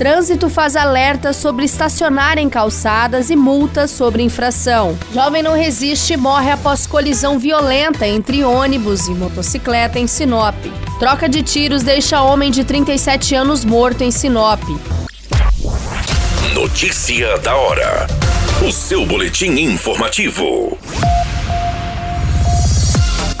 Trânsito 0.00 0.48
faz 0.48 0.76
alerta 0.76 1.34
sobre 1.34 1.66
estacionar 1.66 2.38
em 2.38 2.48
calçadas 2.48 3.28
e 3.28 3.36
multas 3.36 3.90
sobre 3.90 4.22
infração. 4.22 4.98
Jovem 5.12 5.42
não 5.42 5.52
resiste 5.52 6.14
e 6.14 6.16
morre 6.16 6.50
após 6.50 6.86
colisão 6.86 7.38
violenta 7.38 8.08
entre 8.08 8.42
ônibus 8.42 9.08
e 9.08 9.10
motocicleta 9.10 9.98
em 9.98 10.06
Sinop. 10.06 10.54
Troca 10.98 11.28
de 11.28 11.42
tiros 11.42 11.82
deixa 11.82 12.22
homem 12.22 12.50
de 12.50 12.64
37 12.64 13.34
anos 13.34 13.62
morto 13.62 14.02
em 14.02 14.10
Sinop. 14.10 14.62
Notícia 16.54 17.36
da 17.36 17.54
hora. 17.54 18.06
O 18.66 18.72
seu 18.72 19.04
boletim 19.04 19.50
informativo. 19.50 20.78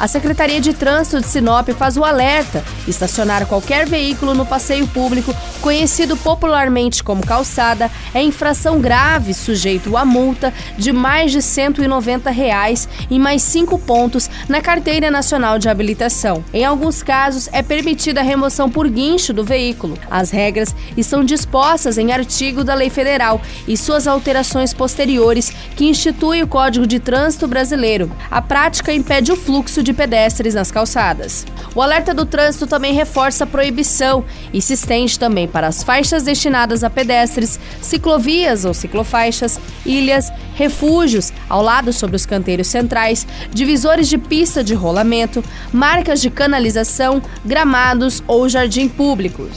A 0.00 0.08
Secretaria 0.08 0.62
de 0.62 0.72
Trânsito 0.72 1.20
de 1.20 1.26
Sinop 1.26 1.68
faz 1.76 1.98
o 1.98 2.04
alerta: 2.04 2.64
estacionar 2.88 3.44
qualquer 3.44 3.86
veículo 3.86 4.32
no 4.32 4.46
passeio 4.46 4.88
público, 4.88 5.36
conhecido 5.60 6.16
popularmente 6.16 7.04
como 7.04 7.24
calçada, 7.24 7.90
é 8.14 8.22
infração 8.22 8.80
grave, 8.80 9.34
sujeito 9.34 9.98
a 9.98 10.04
multa 10.06 10.54
de 10.78 10.90
mais 10.90 11.32
de 11.32 11.42
190 11.42 12.30
reais 12.30 12.88
e 13.10 13.18
mais 13.18 13.42
cinco 13.42 13.78
pontos 13.78 14.30
na 14.48 14.62
Carteira 14.62 15.10
Nacional 15.10 15.58
de 15.58 15.68
Habilitação. 15.68 16.42
Em 16.50 16.64
alguns 16.64 17.02
casos, 17.02 17.50
é 17.52 17.62
permitida 17.62 18.20
a 18.20 18.24
remoção 18.24 18.70
por 18.70 18.88
guincho 18.88 19.34
do 19.34 19.44
veículo. 19.44 19.98
As 20.10 20.30
regras 20.30 20.74
estão 20.96 21.22
dispostas 21.22 21.98
em 21.98 22.10
artigo 22.10 22.64
da 22.64 22.74
Lei 22.74 22.88
Federal 22.88 23.38
e 23.68 23.76
suas 23.76 24.06
alterações 24.06 24.72
posteriores 24.72 25.52
que 25.76 25.84
institui 25.84 26.42
o 26.42 26.48
Código 26.48 26.86
de 26.86 26.98
Trânsito 26.98 27.46
Brasileiro. 27.46 28.10
A 28.30 28.40
prática 28.40 28.94
impede 28.94 29.30
o 29.30 29.36
fluxo 29.36 29.82
de 29.82 29.89
de 29.90 29.94
pedestres 29.94 30.54
nas 30.54 30.70
calçadas. 30.70 31.44
O 31.74 31.82
alerta 31.82 32.14
do 32.14 32.24
trânsito 32.24 32.66
também 32.66 32.94
reforça 32.94 33.44
a 33.44 33.46
proibição 33.46 34.24
e 34.52 34.62
se 34.62 34.74
estende 34.74 35.18
também 35.18 35.48
para 35.48 35.66
as 35.66 35.82
faixas 35.82 36.22
destinadas 36.22 36.84
a 36.84 36.90
pedestres, 36.90 37.58
ciclovias 37.80 38.64
ou 38.64 38.72
ciclofaixas, 38.72 39.58
ilhas, 39.84 40.32
refúgios 40.54 41.32
ao 41.48 41.62
lado 41.62 41.92
sobre 41.92 42.16
os 42.16 42.24
canteiros 42.24 42.68
centrais, 42.68 43.26
divisores 43.52 44.08
de 44.08 44.16
pista 44.16 44.62
de 44.62 44.74
rolamento, 44.74 45.42
marcas 45.72 46.20
de 46.20 46.30
canalização, 46.30 47.20
gramados 47.44 48.22
ou 48.26 48.48
jardim 48.48 48.88
público. 48.88 49.48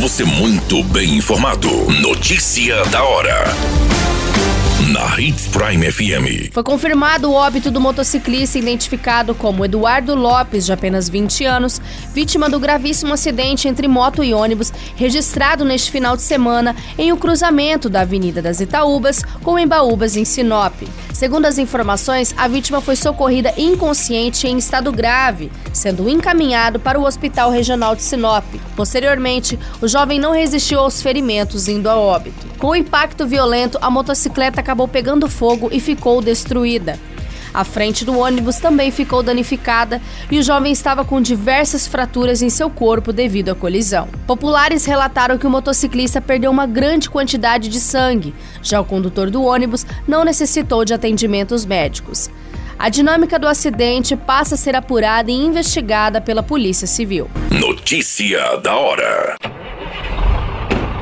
Você 0.00 0.24
muito 0.24 0.82
bem 0.84 1.16
informado. 1.16 1.68
Notícia 2.00 2.84
da 2.86 3.02
hora 3.02 3.54
na 4.98 5.20
Hits 5.20 5.46
Prime 5.46 5.92
FM. 5.92 6.52
Foi 6.52 6.64
confirmado 6.64 7.30
o 7.30 7.32
óbito 7.32 7.70
do 7.70 7.80
motociclista 7.80 8.58
identificado 8.58 9.32
como 9.32 9.64
Eduardo 9.64 10.16
Lopes, 10.16 10.66
de 10.66 10.72
apenas 10.72 11.08
20 11.08 11.44
anos, 11.44 11.80
vítima 12.12 12.50
do 12.50 12.58
gravíssimo 12.58 13.14
acidente 13.14 13.68
entre 13.68 13.86
moto 13.86 14.24
e 14.24 14.34
ônibus 14.34 14.72
registrado 14.96 15.64
neste 15.64 15.92
final 15.92 16.16
de 16.16 16.22
semana 16.22 16.74
em 16.98 17.12
um 17.12 17.16
cruzamento 17.16 17.88
da 17.88 18.00
Avenida 18.00 18.42
das 18.42 18.60
Itaúbas 18.60 19.22
com 19.44 19.56
Embaúbas, 19.56 20.16
em 20.16 20.24
Sinop. 20.24 20.74
Segundo 21.18 21.46
as 21.46 21.58
informações, 21.58 22.32
a 22.36 22.46
vítima 22.46 22.80
foi 22.80 22.94
socorrida 22.94 23.52
inconsciente 23.56 24.46
em 24.46 24.56
estado 24.56 24.92
grave, 24.92 25.50
sendo 25.72 26.08
encaminhado 26.08 26.78
para 26.78 26.96
o 26.96 27.04
Hospital 27.04 27.50
Regional 27.50 27.96
de 27.96 28.02
Sinop. 28.02 28.44
Posteriormente, 28.76 29.58
o 29.82 29.88
jovem 29.88 30.20
não 30.20 30.30
resistiu 30.30 30.78
aos 30.78 31.02
ferimentos, 31.02 31.66
indo 31.66 31.90
a 31.90 31.96
óbito. 31.96 32.46
Com 32.56 32.68
o 32.68 32.76
impacto 32.76 33.26
violento, 33.26 33.78
a 33.82 33.90
motocicleta 33.90 34.60
acabou 34.60 34.86
pegando 34.86 35.28
fogo 35.28 35.68
e 35.72 35.80
ficou 35.80 36.22
destruída. 36.22 36.96
A 37.58 37.64
frente 37.64 38.04
do 38.04 38.16
ônibus 38.16 38.58
também 38.58 38.92
ficou 38.92 39.20
danificada 39.20 40.00
e 40.30 40.38
o 40.38 40.42
jovem 40.44 40.70
estava 40.70 41.04
com 41.04 41.20
diversas 41.20 41.88
fraturas 41.88 42.40
em 42.40 42.48
seu 42.48 42.70
corpo 42.70 43.12
devido 43.12 43.48
à 43.48 43.54
colisão. 43.56 44.06
Populares 44.28 44.84
relataram 44.84 45.36
que 45.36 45.44
o 45.44 45.50
motociclista 45.50 46.20
perdeu 46.20 46.52
uma 46.52 46.68
grande 46.68 47.10
quantidade 47.10 47.68
de 47.68 47.80
sangue, 47.80 48.32
já 48.62 48.80
o 48.80 48.84
condutor 48.84 49.28
do 49.28 49.42
ônibus 49.42 49.84
não 50.06 50.24
necessitou 50.24 50.84
de 50.84 50.94
atendimentos 50.94 51.66
médicos. 51.66 52.30
A 52.78 52.88
dinâmica 52.88 53.40
do 53.40 53.48
acidente 53.48 54.14
passa 54.14 54.54
a 54.54 54.58
ser 54.58 54.76
apurada 54.76 55.28
e 55.28 55.34
investigada 55.34 56.20
pela 56.20 56.44
Polícia 56.44 56.86
Civil. 56.86 57.28
Notícia 57.50 58.56
da 58.58 58.76
hora. 58.76 59.36